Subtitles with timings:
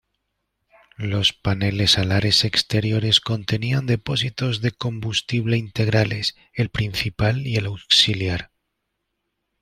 [0.97, 8.49] Los paneles alares exteriores contenían depósitos de combustible integrales, el principal y el auxiliar.